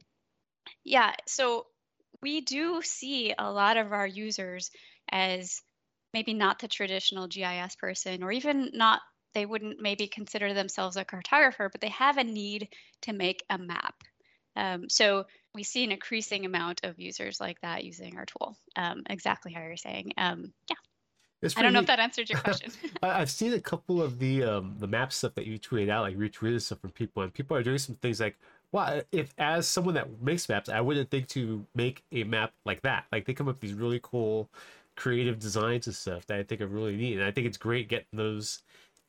yeah, 0.85 1.13
so 1.27 1.67
we 2.23 2.43
do 2.43 2.83
see 2.83 3.35
a 3.39 3.51
lot 3.51 3.77
of 3.77 3.93
our 3.93 4.07
users 4.07 4.71
as 5.11 5.63
maybe 6.13 6.35
not 6.35 6.59
the 6.59 6.69
traditional 6.69 7.29
GIS 7.29 7.77
person, 7.77 8.23
or 8.23 8.33
even 8.33 8.71
not, 8.73 9.01
they 9.35 9.47
wouldn't 9.47 9.81
maybe 9.81 10.07
consider 10.07 10.53
themselves 10.55 10.97
a 10.97 11.05
cartographer, 11.05 11.71
but 11.71 11.81
they 11.81 11.91
have 11.91 12.19
a 12.19 12.25
need 12.25 12.69
to 13.03 13.13
make 13.13 13.45
a 13.49 13.59
map. 13.59 13.95
Um, 14.57 14.89
so 14.89 15.27
we 15.55 15.63
see 15.63 15.85
an 15.85 15.93
increasing 15.93 16.45
amount 16.45 16.85
of 16.85 16.99
users 16.99 17.41
like 17.41 17.61
that 17.61 17.85
using 17.85 18.17
our 18.17 18.27
tool. 18.27 18.57
Um, 18.77 19.03
exactly 19.09 19.53
how 19.53 19.61
you're 19.61 19.77
saying. 19.77 20.13
Um, 20.17 20.53
yeah. 20.69 20.77
I 21.57 21.63
don't 21.63 21.73
know 21.73 21.81
if 21.81 21.87
that 21.87 22.01
answered 22.01 22.29
your 22.29 22.39
question. 22.39 22.71
I've 23.03 23.31
seen 23.31 23.55
a 23.55 23.61
couple 23.61 24.03
of 24.03 24.19
the 24.19 24.43
um, 24.43 24.75
the 24.79 24.87
map 24.87 25.11
stuff 25.11 25.35
that 25.37 25.47
you 25.47 25.59
tweeted 25.59 25.89
out, 25.89 26.03
like 26.03 26.17
retweeted 26.19 26.61
stuff 26.61 26.81
from 26.81 26.91
people, 26.91 27.23
and 27.23 27.33
people 27.33 27.57
are 27.57 27.63
doing 27.63 27.79
some 27.79 27.95
things 27.95 28.21
like, 28.21 28.37
"Well, 28.73 29.01
if 29.11 29.33
as 29.39 29.67
someone 29.67 29.95
that 29.95 30.21
makes 30.21 30.51
maps, 30.51 30.69
I 30.69 30.83
wouldn't 30.83 31.11
think 31.11 31.29
to 31.29 31.65
make 31.75 32.03
a 32.13 32.25
map 32.25 32.53
like 32.67 32.83
that." 32.83 33.07
Like 33.11 33.25
they 33.25 33.33
come 33.33 33.49
up 33.49 33.55
with 33.55 33.63
these 33.63 33.73
really 33.73 34.01
cool 34.03 34.51
creative 35.01 35.39
designs 35.39 35.87
and 35.87 35.97
stuff 35.97 36.27
that 36.27 36.39
I 36.39 36.43
think 36.43 36.61
are 36.61 36.67
really 36.67 36.95
neat. 36.95 37.15
And 37.15 37.25
I 37.25 37.31
think 37.31 37.47
it's 37.47 37.57
great 37.57 37.89
getting 37.89 38.07
those 38.13 38.63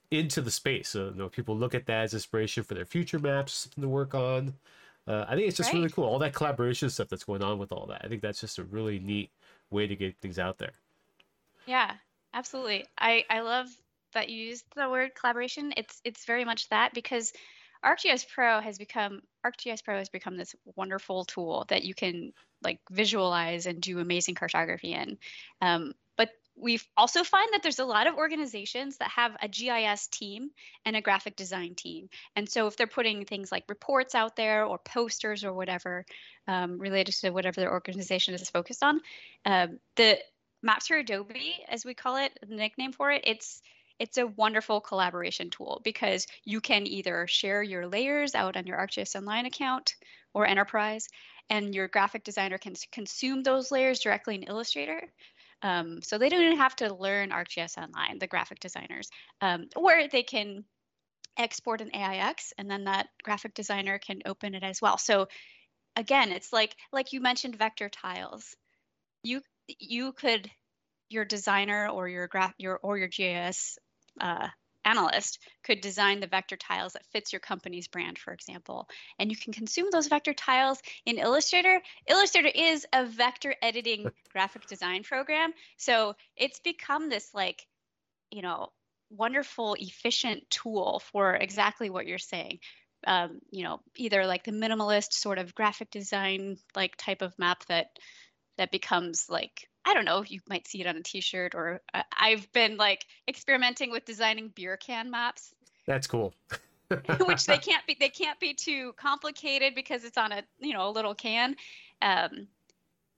into 0.09 0.39
the 0.39 0.49
space. 0.49 0.87
So 0.89 1.09
you 1.09 1.15
know, 1.15 1.27
people 1.27 1.55
look 1.55 1.75
at 1.75 1.85
that 1.87 2.03
as 2.03 2.13
inspiration 2.13 2.63
for 2.63 2.75
their 2.75 2.85
future 2.85 3.19
maps, 3.19 3.51
something 3.53 3.81
to 3.81 3.89
work 3.89 4.15
on. 4.15 4.53
Uh, 5.05 5.25
I 5.27 5.35
think 5.35 5.47
it's 5.47 5.57
just 5.57 5.73
right. 5.73 5.79
really 5.79 5.89
cool. 5.89 6.05
All 6.05 6.19
that 6.19 6.33
collaboration 6.33 6.89
stuff 6.89 7.09
that's 7.09 7.25
going 7.25 7.43
on 7.43 7.59
with 7.59 7.73
all 7.73 7.85
that. 7.87 8.01
I 8.05 8.07
think 8.07 8.21
that's 8.21 8.39
just 8.39 8.57
a 8.57 8.63
really 8.63 8.99
neat 8.99 9.31
way 9.69 9.85
to 9.85 9.95
get 9.95 10.15
things 10.21 10.39
out 10.39 10.57
there. 10.57 10.71
Yeah, 11.65 11.91
absolutely. 12.33 12.85
I 12.97 13.25
I 13.29 13.41
love 13.41 13.67
that 14.13 14.29
you 14.29 14.45
used 14.45 14.65
the 14.75 14.89
word 14.89 15.13
collaboration. 15.13 15.73
It's 15.75 16.01
it's 16.05 16.23
very 16.23 16.45
much 16.45 16.69
that 16.69 16.93
because 16.93 17.33
ArcGIS 17.83 18.29
Pro 18.29 18.61
has 18.61 18.77
become 18.77 19.21
ArcGIS 19.45 19.83
Pro 19.83 19.97
has 19.97 20.09
become 20.09 20.37
this 20.37 20.55
wonderful 20.77 21.25
tool 21.25 21.65
that 21.67 21.83
you 21.83 21.93
can 21.93 22.31
like 22.63 22.79
visualize 22.89 23.65
and 23.65 23.81
do 23.81 23.99
amazing 23.99 24.35
cartography 24.35 24.93
in. 24.93 25.17
Um, 25.61 25.93
but 26.17 26.29
we 26.55 26.79
also 26.95 27.23
find 27.23 27.49
that 27.53 27.63
there's 27.63 27.79
a 27.79 27.85
lot 27.85 28.07
of 28.07 28.15
organizations 28.15 28.97
that 28.97 29.09
have 29.09 29.35
a 29.41 29.47
GIS 29.47 30.07
team 30.07 30.51
and 30.85 30.95
a 30.95 31.01
graphic 31.01 31.35
design 31.35 31.75
team. 31.75 32.09
And 32.35 32.47
so 32.49 32.67
if 32.67 32.77
they're 32.77 32.87
putting 32.87 33.25
things 33.25 33.51
like 33.51 33.63
reports 33.67 34.15
out 34.15 34.35
there 34.35 34.65
or 34.65 34.77
posters 34.77 35.43
or 35.43 35.53
whatever 35.53 36.05
um, 36.47 36.77
related 36.77 37.13
to 37.15 37.31
whatever 37.31 37.61
their 37.61 37.71
organization 37.71 38.33
is 38.33 38.49
focused 38.49 38.83
on, 38.83 39.01
um, 39.45 39.79
the 39.95 40.19
Maps 40.63 40.87
for 40.87 40.97
Adobe, 40.97 41.55
as 41.67 41.85
we 41.85 41.93
call 41.93 42.17
it, 42.17 42.37
the 42.47 42.55
nickname 42.55 42.91
for 42.91 43.11
it, 43.11 43.23
it's 43.25 43.61
it's 44.01 44.17
a 44.17 44.25
wonderful 44.25 44.81
collaboration 44.81 45.51
tool 45.51 45.79
because 45.83 46.25
you 46.43 46.59
can 46.59 46.87
either 46.87 47.27
share 47.27 47.61
your 47.61 47.85
layers 47.85 48.33
out 48.33 48.57
on 48.57 48.65
your 48.65 48.79
ArcGIS 48.79 49.15
Online 49.15 49.45
account 49.45 49.93
or 50.33 50.47
Enterprise, 50.47 51.07
and 51.51 51.75
your 51.75 51.87
graphic 51.87 52.23
designer 52.23 52.57
can 52.57 52.73
consume 52.91 53.43
those 53.43 53.69
layers 53.69 53.99
directly 53.99 54.33
in 54.33 54.43
Illustrator. 54.43 55.03
Um, 55.61 56.01
so 56.01 56.17
they 56.17 56.29
don't 56.29 56.41
even 56.41 56.57
have 56.57 56.75
to 56.77 56.91
learn 56.91 57.29
ArcGIS 57.29 57.77
Online, 57.77 58.17
the 58.17 58.25
graphic 58.25 58.59
designers, 58.59 59.07
um, 59.39 59.67
or 59.75 60.07
they 60.11 60.23
can 60.23 60.65
export 61.37 61.81
an 61.81 61.95
AIX, 61.95 62.53
and 62.57 62.71
then 62.71 62.85
that 62.85 63.07
graphic 63.21 63.53
designer 63.53 63.99
can 63.99 64.23
open 64.25 64.55
it 64.55 64.63
as 64.63 64.81
well. 64.81 64.97
So 64.97 65.27
again, 65.95 66.31
it's 66.31 66.51
like 66.51 66.75
like 66.91 67.13
you 67.13 67.21
mentioned 67.21 67.55
vector 67.55 67.87
tiles. 67.87 68.55
You 69.21 69.41
you 69.67 70.11
could 70.13 70.49
your 71.11 71.25
designer 71.25 71.87
or 71.87 72.09
your 72.09 72.27
graph 72.27 72.55
your 72.57 72.79
or 72.81 72.97
your 72.97 73.09
GIS 73.09 73.77
uh, 74.21 74.47
analyst 74.85 75.39
could 75.63 75.81
design 75.81 76.19
the 76.19 76.27
vector 76.27 76.57
tiles 76.57 76.93
that 76.93 77.05
fits 77.07 77.33
your 77.33 77.39
company's 77.39 77.87
brand, 77.87 78.17
for 78.17 78.33
example. 78.33 78.87
And 79.19 79.29
you 79.29 79.37
can 79.37 79.53
consume 79.53 79.87
those 79.91 80.07
vector 80.07 80.33
tiles 80.33 80.81
in 81.05 81.17
Illustrator. 81.17 81.81
Illustrator 82.07 82.51
is 82.53 82.85
a 82.93 83.05
vector 83.05 83.55
editing 83.61 84.09
graphic 84.31 84.67
design 84.67 85.03
program. 85.03 85.53
So 85.77 86.15
it's 86.35 86.59
become 86.59 87.09
this 87.09 87.33
like, 87.33 87.65
you 88.31 88.41
know, 88.41 88.69
wonderful, 89.09 89.75
efficient 89.79 90.49
tool 90.49 91.01
for 91.11 91.35
exactly 91.35 91.89
what 91.89 92.07
you're 92.07 92.17
saying. 92.17 92.59
Um, 93.05 93.39
you 93.49 93.63
know, 93.63 93.81
either 93.95 94.25
like 94.25 94.43
the 94.43 94.51
minimalist 94.51 95.13
sort 95.13 95.39
of 95.39 95.55
graphic 95.55 95.89
design 95.89 96.57
like 96.75 96.95
type 96.97 97.21
of 97.21 97.37
map 97.39 97.65
that 97.65 97.87
that 98.57 98.71
becomes 98.71 99.25
like 99.27 99.67
I 99.85 99.93
don't 99.93 100.05
know, 100.05 100.23
you 100.25 100.39
might 100.47 100.67
see 100.67 100.81
it 100.81 100.87
on 100.87 100.95
a 100.95 101.01
t-shirt 101.01 101.55
or 101.55 101.81
uh, 101.93 102.03
I've 102.17 102.51
been 102.53 102.77
like 102.77 103.05
experimenting 103.27 103.91
with 103.91 104.05
designing 104.05 104.49
beer 104.49 104.77
can 104.77 105.09
maps. 105.09 105.53
That's 105.87 106.07
cool. 106.07 106.33
which 107.25 107.45
they 107.45 107.57
can't 107.57 107.85
be 107.87 107.97
they 107.99 108.09
can't 108.23 108.39
be 108.39 108.53
too 108.53 108.93
complicated 108.93 109.73
because 109.75 110.03
it's 110.03 110.17
on 110.17 110.31
a, 110.31 110.43
you 110.59 110.73
know, 110.73 110.87
a 110.87 110.91
little 110.91 111.15
can. 111.15 111.55
Um, 112.01 112.47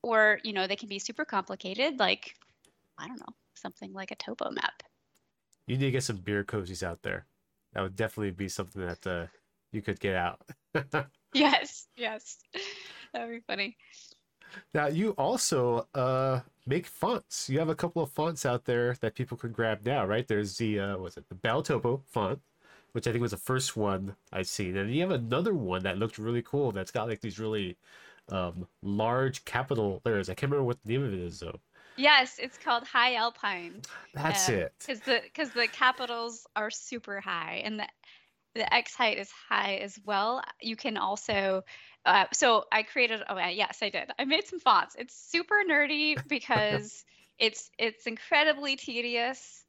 or, 0.02 0.40
you 0.44 0.54
know, 0.54 0.68
they 0.68 0.76
can 0.76 0.90
be 0.90 1.00
super 1.00 1.26
complicated 1.26 2.00
like 2.00 2.36
I 2.98 3.08
don't 3.08 3.20
know, 3.20 3.36
something 3.56 3.94
like 3.94 4.12
a 4.12 4.16
topo 4.16 4.52
map. 4.52 4.84
You 5.68 5.78
need 5.78 5.86
to 5.86 5.92
get 5.92 6.04
some 6.04 6.18
beer 6.18 6.44
cozies 6.44 6.84
out 6.84 7.02
there. 7.04 7.26
That 7.74 7.82
would 7.82 7.96
definitely 7.96 8.32
be 8.32 8.50
something 8.50 8.86
that 8.86 9.08
uh, 9.08 9.28
you 9.72 9.82
could 9.82 10.00
get 10.00 10.16
out. 10.16 10.42
yes, 11.34 11.88
yes. 11.96 12.38
That 13.14 13.28
would 13.28 13.32
be 13.32 13.40
funny. 13.48 13.78
Now 14.74 14.88
you 14.88 15.12
also 15.12 15.88
uh, 15.96 16.42
make 16.66 16.86
fonts. 16.86 17.50
You 17.50 17.60
have 17.60 17.70
a 17.70 17.76
couple 17.76 18.02
of 18.02 18.12
fonts 18.12 18.46
out 18.46 18.66
there 18.66 18.96
that 19.02 19.16
people 19.16 19.38
can 19.38 19.52
grab 19.52 19.86
now, 19.86 20.06
right? 20.06 20.28
There's 20.28 20.58
the 20.58 20.80
uh, 20.80 20.98
was 20.98 21.18
it 21.18 21.28
the 21.30 21.36
Bell 21.36 21.62
Topo 21.62 22.02
font, 22.08 22.40
which 22.94 23.08
I 23.08 23.12
think 23.12 23.22
was 23.22 23.32
the 23.32 23.38
first 23.38 23.76
one 23.78 24.16
I've 24.32 24.48
seen, 24.48 24.78
and 24.78 24.94
you 24.94 25.02
have 25.02 25.12
another 25.12 25.54
one 25.54 25.84
that 25.84 25.98
looked 25.98 26.18
really 26.18 26.42
cool. 26.42 26.72
That's 26.72 26.92
got 26.92 27.08
like 27.08 27.22
these 27.22 27.40
really 27.40 27.78
um, 28.30 28.68
large 28.82 29.46
capital 29.46 30.02
letters. 30.06 30.30
I 30.30 30.34
can't 30.34 30.52
remember 30.52 30.66
what 30.66 30.78
the 30.84 30.94
name 30.94 31.04
of 31.04 31.14
it 31.14 31.20
is 31.20 31.40
though. 31.40 31.60
Yes, 31.96 32.40
it's 32.40 32.58
called 32.58 32.86
High 32.86 33.16
Alpine. 33.16 33.82
That's 34.14 34.50
um, 34.50 34.56
it. 34.56 34.74
Because 34.80 35.00
the 35.02 35.22
because 35.24 35.52
the 35.52 35.68
capitals 35.68 36.48
are 36.56 36.72
super 36.72 37.20
high, 37.20 37.62
and 37.64 37.80
the 37.80 37.88
the 38.56 38.72
X 38.74 38.96
height 38.96 39.18
is 39.18 39.32
high 39.50 39.76
as 39.76 40.00
well. 40.06 40.42
You 40.62 40.76
can 40.76 40.98
also 40.98 41.64
uh, 42.06 42.26
so 42.34 42.66
I 42.72 42.84
created. 42.84 43.22
Oh 43.30 43.38
yes, 43.38 43.80
I 43.82 43.90
did. 43.90 44.12
I 44.20 44.26
made 44.26 44.48
some 44.48 44.60
fonts. 44.60 44.96
It's 44.98 45.16
super 45.16 45.64
nerdy 45.70 46.18
because 46.28 47.06
it's 47.40 47.70
it's 47.78 48.06
incredibly 48.06 48.76
tedious. 48.76 49.64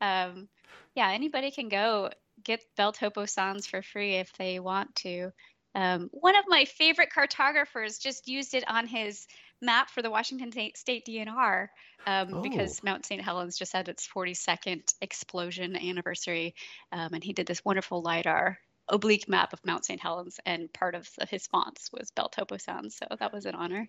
Um, 0.00 0.48
yeah, 0.94 1.10
anybody 1.10 1.50
can 1.50 1.68
go 1.68 2.10
get 2.44 2.62
Bell 2.76 2.92
Topo 2.92 3.24
Sans 3.24 3.66
for 3.66 3.82
free 3.82 4.16
if 4.16 4.32
they 4.34 4.60
want 4.60 4.94
to. 4.96 5.32
Um, 5.74 6.08
one 6.12 6.36
of 6.36 6.44
my 6.48 6.64
favorite 6.64 7.10
cartographers 7.10 7.98
just 7.98 8.28
used 8.28 8.54
it 8.54 8.64
on 8.68 8.86
his 8.86 9.26
map 9.60 9.90
for 9.90 10.02
the 10.02 10.10
Washington 10.10 10.52
State 10.74 11.04
DNR 11.06 11.68
um, 12.06 12.34
oh. 12.34 12.42
because 12.42 12.82
Mount 12.82 13.04
St. 13.04 13.22
Helens 13.22 13.58
just 13.58 13.72
had 13.72 13.88
its 13.88 14.08
42nd 14.08 14.94
explosion 15.00 15.76
anniversary, 15.76 16.54
um, 16.92 17.14
and 17.14 17.24
he 17.24 17.32
did 17.32 17.46
this 17.46 17.64
wonderful 17.64 18.02
lidar 18.02 18.58
oblique 18.88 19.28
map 19.28 19.52
of 19.52 19.64
Mount 19.64 19.84
St. 19.84 20.00
Helens, 20.00 20.40
and 20.46 20.72
part 20.72 20.94
of 20.94 21.08
his 21.28 21.46
fonts 21.46 21.90
was 21.92 22.10
Bell 22.10 22.28
Topo 22.28 22.56
Sans, 22.56 22.94
so 22.94 23.06
that 23.18 23.32
was 23.32 23.46
an 23.46 23.54
honor. 23.54 23.88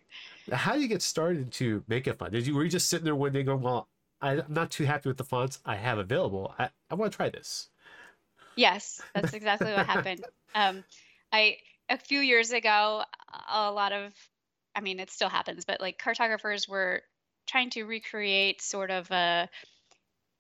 How 0.52 0.74
do 0.74 0.82
you 0.82 0.88
get 0.88 1.02
started 1.02 1.52
to 1.54 1.84
make 1.88 2.08
a 2.08 2.14
font? 2.14 2.32
Did 2.32 2.46
you 2.46 2.56
were 2.56 2.64
you 2.64 2.70
just 2.70 2.90
sitting 2.90 3.06
there 3.06 3.16
one 3.16 3.32
day 3.32 3.44
going, 3.44 3.62
"Well, 3.62 3.88
I'm 4.22 4.44
not 4.50 4.72
too 4.72 4.86
happy 4.86 5.10
with 5.10 5.18
the 5.18 5.24
fonts 5.24 5.60
I 5.66 5.76
have 5.76 5.98
available. 5.98 6.54
I, 6.60 6.70
I 6.90 6.96
want 6.96 7.12
to 7.12 7.16
try 7.16 7.30
this." 7.30 7.70
Yes, 8.56 9.02
that's 9.14 9.34
exactly 9.34 9.72
what 9.72 9.86
happened. 9.86 10.26
Um, 10.56 10.84
I 11.32 11.58
a 11.90 11.98
few 11.98 12.22
years 12.22 12.52
ago, 12.52 13.04
a 13.54 13.72
lot 13.72 13.92
of, 13.92 14.14
I 14.80 14.82
mean, 14.82 15.02
it 15.02 15.12
still 15.12 15.28
happens, 15.28 15.66
but 15.66 15.82
like 15.82 15.98
cartographers 15.98 16.66
were 16.66 17.02
trying 17.46 17.70
to 17.72 17.84
recreate 17.84 18.62
sort 18.62 18.92
of 18.92 19.12
a 19.12 19.50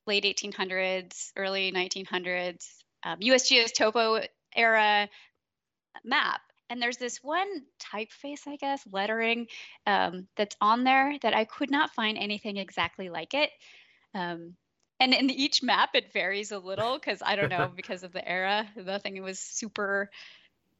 late 0.08 0.24
1800s, 0.24 1.34
early 1.36 1.74
1900s 1.74 2.65
um, 3.03 3.19
USGS 3.19 3.74
topo 3.74 4.22
era 4.55 5.10
map. 6.05 6.39
And 6.69 6.81
there's 6.81 6.96
this 6.96 7.22
one 7.22 7.48
typeface, 7.81 8.48
I 8.48 8.55
guess, 8.55 8.81
lettering 8.89 9.48
um, 9.86 10.29
that's 10.38 10.55
on 10.62 10.86
there 10.86 11.17
that 11.22 11.34
I 11.34 11.43
could 11.43 11.69
not 11.69 11.93
find 11.93 12.17
anything 12.17 12.55
exactly 12.55 13.10
like 13.10 13.34
it. 13.34 13.50
Um, 14.15 14.55
and 15.01 15.13
in 15.13 15.29
each 15.29 15.62
map, 15.63 15.89
it 15.96 16.13
varies 16.13 16.53
a 16.53 16.60
little 16.60 16.93
because 16.93 17.22
I 17.25 17.36
don't 17.36 17.50
know, 17.50 17.69
because 17.75 18.03
of 18.03 18.13
the 18.13 18.25
era, 18.25 18.69
nothing 18.77 19.22
was 19.22 19.39
super, 19.39 20.10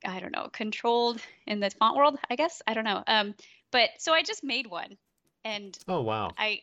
I 0.05 0.19
don't 0.19 0.31
know, 0.31 0.49
controlled 0.51 1.21
in 1.47 1.59
the 1.59 1.69
font 1.69 1.97
world, 1.97 2.17
I 2.29 2.35
guess. 2.35 2.61
I 2.67 2.73
don't 2.73 2.85
know. 2.85 3.03
Um, 3.07 3.35
but 3.71 3.89
so 3.97 4.13
I 4.13 4.23
just 4.23 4.43
made 4.43 4.67
one 4.67 4.97
and 5.43 5.77
oh, 5.87 6.01
wow. 6.01 6.31
I 6.37 6.61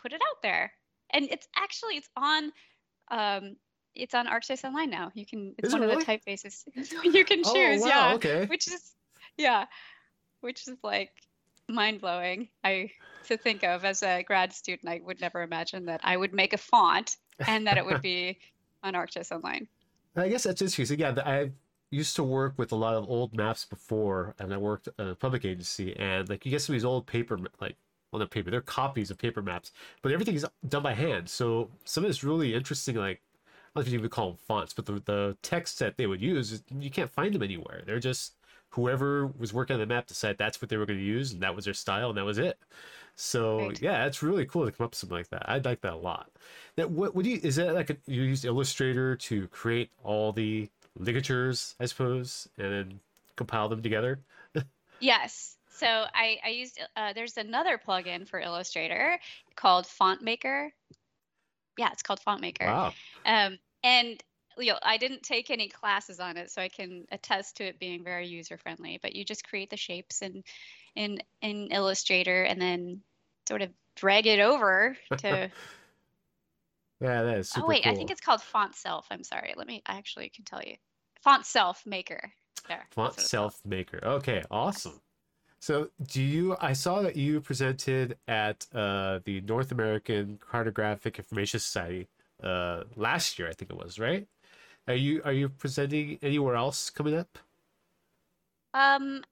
put 0.00 0.12
it 0.12 0.20
out 0.20 0.42
there. 0.42 0.72
And 1.10 1.28
it's 1.30 1.46
actually, 1.56 1.96
it's 1.96 2.08
on 2.16 2.52
um, 3.10 3.56
it's 3.94 4.14
on 4.14 4.26
ArcGIS 4.26 4.64
Online 4.64 4.90
now. 4.90 5.12
You 5.14 5.26
can. 5.26 5.54
It's 5.58 5.68
is 5.68 5.72
one 5.72 5.82
it 5.82 5.86
of 5.86 5.90
really? 5.92 6.04
the 6.04 6.12
typefaces 6.12 6.64
you 7.14 7.24
can 7.24 7.42
oh, 7.44 7.54
choose. 7.54 7.82
Wow, 7.82 7.88
yeah. 7.88 8.14
Okay. 8.14 8.46
Which 8.46 8.68
is, 8.68 8.92
yeah, 9.36 9.66
which 10.40 10.66
is 10.66 10.76
like 10.82 11.10
mind 11.68 12.00
blowing. 12.00 12.48
I 12.62 12.90
to 13.26 13.36
think 13.36 13.62
of 13.62 13.84
as 13.84 14.02
a 14.02 14.22
grad 14.22 14.52
student, 14.52 14.88
I 14.88 15.00
would 15.04 15.20
never 15.20 15.42
imagine 15.42 15.86
that 15.86 16.00
I 16.02 16.16
would 16.16 16.34
make 16.34 16.52
a 16.52 16.58
font 16.58 17.16
and 17.46 17.66
that 17.66 17.78
it 17.78 17.86
would 17.86 18.02
be 18.02 18.38
on 18.82 18.94
ArcGIS 18.94 19.32
Online. 19.32 19.68
I 20.16 20.28
guess 20.28 20.44
that's 20.44 20.62
interesting. 20.62 20.98
Yeah, 20.98 21.14
I 21.24 21.50
used 21.94 22.16
to 22.16 22.24
work 22.24 22.54
with 22.56 22.72
a 22.72 22.76
lot 22.76 22.94
of 22.94 23.08
old 23.08 23.34
maps 23.34 23.64
before, 23.64 24.34
and 24.38 24.52
I 24.52 24.56
worked 24.56 24.88
at 24.88 25.06
a 25.06 25.14
public 25.14 25.44
agency, 25.44 25.96
and 25.96 26.28
like 26.28 26.44
you 26.44 26.50
get 26.50 26.62
some 26.62 26.74
of 26.74 26.80
these 26.80 26.84
old 26.84 27.06
paper 27.06 27.38
like 27.60 27.76
well, 28.14 28.20
not 28.20 28.30
paper, 28.30 28.48
they're 28.48 28.60
copies 28.60 29.10
of 29.10 29.18
paper 29.18 29.42
maps, 29.42 29.72
but 30.00 30.12
everything 30.12 30.36
is 30.36 30.46
done 30.68 30.84
by 30.84 30.94
hand. 30.94 31.28
So 31.28 31.68
some 31.84 32.04
of 32.04 32.10
it's 32.10 32.22
really 32.22 32.54
interesting, 32.54 32.94
like 32.94 33.20
I 33.74 33.80
don't 33.80 33.86
know 33.86 33.88
if 33.88 33.92
you 33.92 34.00
would 34.00 34.10
call 34.12 34.28
them 34.28 34.38
fonts, 34.46 34.72
but 34.72 34.86
the, 34.86 35.02
the 35.04 35.36
text 35.42 35.80
that 35.80 35.96
they 35.96 36.06
would 36.06 36.22
use, 36.22 36.62
you 36.78 36.90
can't 36.90 37.10
find 37.10 37.34
them 37.34 37.42
anywhere. 37.42 37.82
They're 37.84 37.98
just 37.98 38.34
whoever 38.68 39.26
was 39.38 39.52
working 39.52 39.74
on 39.74 39.80
the 39.80 39.86
map 39.86 40.06
decided 40.06 40.38
that's 40.38 40.62
what 40.62 40.68
they 40.68 40.76
were 40.76 40.86
going 40.86 41.00
to 41.00 41.04
use, 41.04 41.32
and 41.32 41.40
that 41.42 41.56
was 41.56 41.64
their 41.64 41.74
style, 41.74 42.10
and 42.10 42.18
that 42.18 42.24
was 42.24 42.38
it. 42.38 42.58
So 43.16 43.66
right. 43.66 43.82
yeah, 43.82 44.06
it's 44.06 44.22
really 44.22 44.44
cool 44.46 44.64
to 44.64 44.72
come 44.72 44.84
up 44.84 44.90
with 44.92 44.98
something 44.98 45.18
like 45.18 45.28
that. 45.28 45.48
I'd 45.48 45.64
like 45.64 45.80
that 45.82 45.94
a 45.94 45.96
lot. 45.96 46.30
Now, 46.76 46.86
what 46.86 47.14
would 47.14 47.26
you 47.26 47.40
is 47.42 47.56
that 47.56 47.74
like 47.74 47.90
a, 47.90 47.96
you 48.06 48.22
use 48.22 48.44
Illustrator 48.44 49.16
to 49.16 49.48
create 49.48 49.90
all 50.02 50.32
the 50.32 50.68
ligatures, 50.96 51.74
I 51.80 51.86
suppose, 51.86 52.48
and 52.58 52.72
then 52.72 53.00
compile 53.36 53.68
them 53.68 53.82
together? 53.82 54.20
yes. 55.00 55.56
So 55.68 55.86
I, 55.86 56.38
I 56.44 56.48
used 56.50 56.80
uh, 56.96 57.12
there's 57.14 57.36
another 57.36 57.78
plugin 57.84 58.28
for 58.28 58.38
Illustrator 58.38 59.18
called 59.56 59.86
Font 59.86 60.22
Maker. 60.22 60.72
Yeah, 61.76 61.90
it's 61.92 62.02
called 62.02 62.20
Font 62.20 62.40
Maker. 62.40 62.66
Wow. 62.66 62.92
Um, 63.26 63.58
and 63.82 64.22
you 64.56 64.72
know, 64.72 64.78
I 64.82 64.98
didn't 64.98 65.24
take 65.24 65.50
any 65.50 65.68
classes 65.68 66.20
on 66.20 66.36
it, 66.36 66.50
so 66.50 66.62
I 66.62 66.68
can 66.68 67.06
attest 67.10 67.56
to 67.56 67.64
it 67.64 67.80
being 67.80 68.04
very 68.04 68.28
user 68.28 68.56
friendly. 68.56 69.00
But 69.02 69.16
you 69.16 69.24
just 69.24 69.48
create 69.48 69.70
the 69.70 69.76
shapes 69.76 70.22
in 70.22 70.44
in 70.94 71.18
in 71.42 71.68
Illustrator 71.72 72.44
and 72.44 72.60
then 72.60 73.00
sort 73.48 73.62
of 73.62 73.70
drag 73.96 74.26
it 74.26 74.40
over 74.40 74.96
to. 75.18 75.50
yeah, 77.04 77.22
that 77.22 77.36
is. 77.38 77.52
oh 77.56 77.66
wait, 77.66 77.84
cool. 77.84 77.92
I 77.92 77.94
think 77.94 78.10
it's 78.10 78.20
called 78.20 78.40
Fontself. 78.40 79.06
I'm 79.10 79.22
sorry. 79.22 79.52
Let 79.56 79.66
me. 79.66 79.82
I 79.86 79.96
actually 79.98 80.30
can 80.30 80.44
tell 80.44 80.62
you. 80.62 80.76
Fontself 81.22 81.82
Maker. 81.86 82.32
There. 82.66 82.86
Fontself 82.92 83.60
Maker. 83.66 84.00
Okay, 84.02 84.42
awesome. 84.50 85.00
So, 85.60 85.90
do 86.06 86.22
you? 86.22 86.56
I 86.60 86.72
saw 86.72 87.02
that 87.02 87.16
you 87.16 87.40
presented 87.40 88.16
at 88.26 88.66
uh, 88.74 89.20
the 89.24 89.42
North 89.42 89.70
American 89.70 90.38
Cartographic 90.38 91.18
Information 91.18 91.60
Society 91.60 92.08
uh, 92.42 92.84
last 92.96 93.38
year. 93.38 93.48
I 93.48 93.52
think 93.52 93.70
it 93.70 93.76
was 93.76 93.98
right. 93.98 94.26
Are 94.88 94.94
you 94.94 95.20
are 95.24 95.32
you 95.32 95.50
presenting 95.50 96.18
anywhere 96.22 96.54
else 96.54 96.88
coming 96.88 97.16
up? 97.16 97.38
Um, 98.72 99.22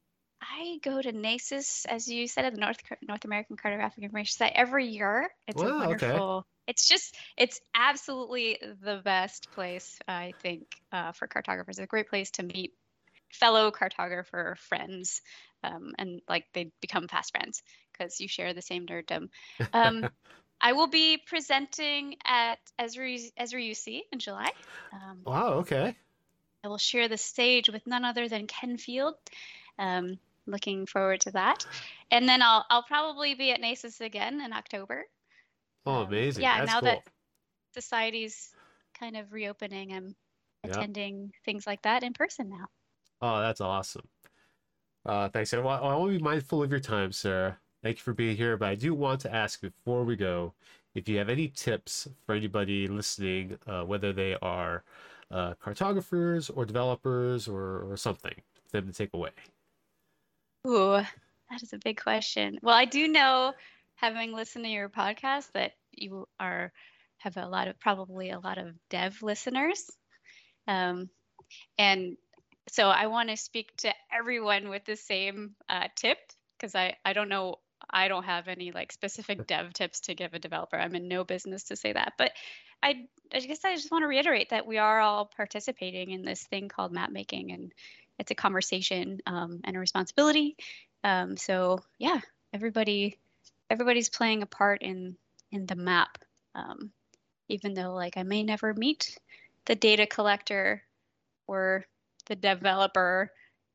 I 0.43 0.79
go 0.83 1.01
to 1.01 1.13
NACIS, 1.13 1.87
as 1.87 2.09
you 2.09 2.27
said, 2.27 2.45
at 2.45 2.55
the 2.55 2.61
North 2.61 2.79
North 3.07 3.25
American 3.25 3.57
Cartographic 3.57 3.99
Information 3.99 4.33
Society 4.33 4.57
every 4.57 4.89
year. 4.89 5.31
It's 5.47 5.63
wow, 5.63 5.69
a 5.69 5.79
wonderful. 5.79 6.31
Okay. 6.31 6.47
It's 6.69 6.89
just, 6.89 7.17
it's 7.37 7.61
absolutely 7.75 8.59
the 8.83 9.01
best 9.05 9.51
place, 9.51 9.99
I 10.07 10.33
think, 10.43 10.63
uh, 10.93 11.13
for 11.13 11.27
cartographers. 11.27 11.79
It's 11.79 11.85
a 11.85 11.87
great 11.87 12.09
place 12.09 12.31
to 12.33 12.45
meet 12.45 12.73
fellow 13.33 13.71
cartographer 13.71 14.57
friends, 14.59 15.23
um, 15.65 15.93
and 15.99 16.21
like 16.29 16.47
they 16.53 16.71
become 16.81 17.09
fast 17.09 17.33
friends 17.33 17.63
because 17.93 18.21
you 18.21 18.29
share 18.29 18.55
the 18.55 18.63
same 18.63 18.87
nerddom. 18.87 19.29
Um, 19.73 20.09
I 20.61 20.75
will 20.75 20.87
be 20.87 21.19
presenting 21.19 22.17
at 22.25 22.59
Esri 22.81 23.33
Esri 23.39 23.71
UC 23.71 24.03
in 24.13 24.19
July. 24.21 24.51
Um, 24.93 25.19
wow. 25.25 25.49
Okay. 25.55 25.97
I 26.65 26.69
will 26.69 26.79
share 26.79 27.09
the 27.09 27.19
stage 27.19 27.69
with 27.69 27.85
none 27.87 28.05
other 28.05 28.29
than 28.29 28.47
Ken 28.47 28.77
Field. 28.77 29.15
Um, 29.79 30.19
looking 30.47 30.87
forward 30.87 31.21
to 31.23 31.31
that. 31.33 31.65
And 32.11 32.29
then 32.29 32.43
I'll 32.43 32.65
I'll 32.71 32.83
probably 32.83 33.35
be 33.35 33.53
at 33.53 33.61
NACIS 33.61 34.01
again 34.01 34.41
in 34.41 34.53
October. 34.53 35.05
Oh, 35.87 36.03
um, 36.03 36.07
amazing! 36.09 36.43
Yeah, 36.43 36.59
That's 36.59 36.73
now 36.73 36.81
cool. 36.81 36.91
that 36.91 37.03
society's 37.75 38.51
kind 38.99 39.17
of 39.17 39.33
reopening, 39.33 39.93
I'm 39.93 40.15
attending 40.65 41.33
things 41.45 41.67
like 41.67 41.83
that 41.83 42.03
in 42.03 42.13
person 42.13 42.49
now. 42.49 42.67
Oh, 43.21 43.41
that's 43.41 43.61
awesome. 43.61 44.09
Uh, 45.05 45.29
thanks. 45.29 45.53
Want, 45.53 45.83
I 45.83 45.97
want 45.97 46.13
to 46.13 46.19
be 46.19 46.23
mindful 46.23 46.63
of 46.63 46.71
your 46.71 46.81
time, 46.81 47.13
Sarah. 47.13 47.59
Thank 47.83 47.97
you 47.97 48.03
for 48.03 48.13
being 48.13 48.37
here. 48.37 48.57
But 48.57 48.69
I 48.69 48.75
do 48.75 48.95
want 48.95 49.21
to 49.23 49.35
ask 49.35 49.61
before 49.61 50.05
we 50.05 50.17
go 50.17 50.55
if 50.95 51.09
you 51.09 51.19
have 51.19 51.29
any 51.29 51.49
tips 51.49 52.09
for 52.25 52.35
anybody 52.35 52.87
listening, 52.87 53.59
uh, 53.67 53.83
whether 53.83 54.13
they 54.13 54.37
are 54.43 54.85
uh, 55.31 55.55
cartographers 55.55 56.51
or 56.51 56.65
developers 56.65 57.49
or, 57.49 57.91
or 57.91 57.97
something, 57.97 58.35
for 58.67 58.81
them 58.81 58.87
to 58.87 58.93
take 58.93 59.13
away. 59.15 59.31
Ooh, 60.67 60.93
that 61.51 61.63
is 61.63 61.73
a 61.73 61.79
big 61.79 62.01
question. 62.01 62.59
Well, 62.63 62.75
I 62.75 62.85
do 62.85 63.09
know, 63.09 63.53
having 63.97 64.33
listened 64.33 64.65
to 64.65 64.71
your 64.71 64.89
podcast, 64.89 65.51
that 65.53 65.73
you 65.93 66.29
are 66.39 66.73
have 67.19 67.37
a 67.37 67.47
lot 67.49 67.69
of 67.69 67.79
probably 67.81 68.31
a 68.31 68.39
lot 68.39 68.59
of 68.59 68.75
dev 68.89 69.23
listeners, 69.23 69.91
um, 70.69 71.09
and 71.79 72.17
so 72.69 72.89
I 72.89 73.07
want 73.09 73.29
to 73.31 73.37
speak 73.37 73.77
to 73.79 73.93
everyone 74.13 74.69
with 74.69 74.85
the 74.85 74.97
same 74.97 75.57
uh, 75.69 75.89
tip 75.97 76.19
because 76.57 76.75
I 76.75 76.97
I 77.05 77.13
don't 77.13 77.29
know 77.29 77.57
I 77.91 78.09
don't 78.09 78.25
have 78.25 78.49
any 78.49 78.71
like 78.73 78.93
specific 78.93 79.47
dev 79.47 79.73
tips 79.73 80.01
to 80.03 80.15
give 80.15 80.35
a 80.35 80.39
developer. 80.39 80.77
I'm 80.77 80.95
in 80.95 81.09
no 81.09 81.25
business 81.25 81.65
to 81.65 81.77
say 81.77 81.93
that, 81.93 82.15
but 82.19 82.33
I 82.83 83.07
I 83.35 83.41
guess 83.41 83.65
I 83.65 83.75
just 83.75 83.91
want 83.91 84.03
to 84.03 84.09
reiterate 84.09 84.51
that 84.51 84.67
we 84.67 84.79
are 84.79 85.01
all 85.01 85.27
participating 85.27 86.11
in 86.11 86.23
this 86.25 86.45
thing 86.45 86.69
called 86.69 86.93
map 86.93 87.11
making 87.11 87.53
and 87.53 87.73
it's 88.23 88.31
a 88.31 88.37
conversation 88.37 89.19
um, 89.27 89.61
and 89.65 89.77
a 89.77 89.81
responsibility. 89.81 90.57
Um, 91.03 91.37
so 91.37 91.81
yeah, 91.99 92.21
everybody 92.53 93.19
everybody's 93.69 94.09
playing 94.09 94.43
a 94.43 94.47
part 94.47 94.83
in 94.83 95.17
in 95.51 95.67
the 95.67 95.75
map. 95.75 96.19
Um, 96.55 96.93
even 97.49 97.75
though 97.75 97.95
like 97.95 98.17
I 98.17 98.23
may 98.23 98.45
never 98.45 98.75
meet 98.75 99.19
the 99.67 99.75
data 99.75 100.07
collector 100.07 100.83
or 101.49 101.85
the 102.27 102.37
developer 102.37 103.33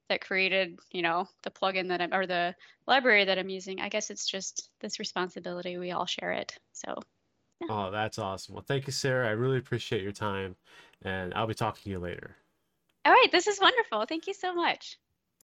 that 0.08 0.22
created, 0.22 0.80
you 0.92 1.02
know, 1.02 1.28
the 1.44 1.52
plugin 1.52 1.90
that 1.90 2.02
I'm 2.02 2.14
or 2.14 2.26
the 2.26 2.56
library 2.88 3.26
that 3.26 3.38
I'm 3.38 3.50
using. 3.50 3.82
I 3.82 3.90
guess 3.90 4.10
it's 4.10 4.26
just 4.26 4.70
this 4.80 4.98
responsibility. 4.98 5.78
We 5.78 5.92
all 5.92 6.06
share 6.06 6.32
it. 6.32 6.58
So 6.72 6.96
yeah. 7.60 7.68
Oh, 7.70 7.92
that's 7.92 8.18
awesome. 8.18 8.56
Well, 8.56 8.64
thank 8.66 8.88
you, 8.88 8.94
Sarah. 8.94 9.28
I 9.28 9.32
really 9.32 9.58
appreciate 9.58 10.04
your 10.04 10.14
time, 10.14 10.56
and 11.02 11.34
I'll 11.34 11.48
be 11.48 11.54
talking 11.54 11.84
to 11.84 11.90
you 11.90 12.00
later. 12.00 12.38
All 13.08 13.14
right, 13.14 13.32
this 13.32 13.48
is 13.48 13.58
wonderful. 13.62 14.06
Thank 14.06 14.28
you 14.28 14.34
so 14.34 14.54
much. 14.54 15.00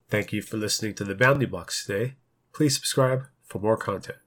Thank 0.09 0.33
you 0.33 0.41
for 0.41 0.57
listening 0.57 0.95
to 0.95 1.05
the 1.05 1.15
Bounding 1.15 1.49
Box 1.49 1.85
today. 1.85 2.15
Please 2.53 2.75
subscribe 2.75 3.27
for 3.45 3.59
more 3.59 3.77
content. 3.77 4.17